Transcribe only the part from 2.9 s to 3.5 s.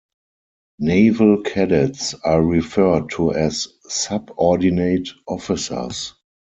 to